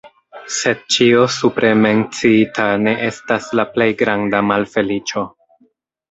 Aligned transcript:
Sed 0.53 0.79
ĉio 0.93 1.25
supre 1.33 1.67
menciita 1.81 2.65
ne 2.85 2.93
estas 3.09 3.49
la 3.59 3.65
plej 3.75 3.87
granda 4.01 4.41
malfeliĉo. 4.53 5.23